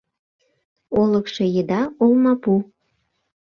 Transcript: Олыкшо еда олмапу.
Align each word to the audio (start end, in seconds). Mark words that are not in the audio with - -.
Олыкшо 0.99 1.43
еда 1.61 1.81
олмапу. 2.03 2.53